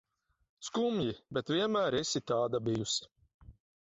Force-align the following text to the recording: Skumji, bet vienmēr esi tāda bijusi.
Skumji, 0.69 1.11
bet 1.37 1.51
vienmēr 1.55 1.97
esi 1.99 2.21
tāda 2.31 2.63
bijusi. 2.71 3.07